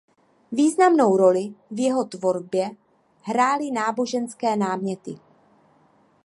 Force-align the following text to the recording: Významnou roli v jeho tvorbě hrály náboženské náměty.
Významnou 0.51 1.17
roli 1.17 1.55
v 1.71 1.79
jeho 1.79 2.05
tvorbě 2.05 2.69
hrály 3.21 3.71
náboženské 3.71 4.55
náměty. 4.55 5.19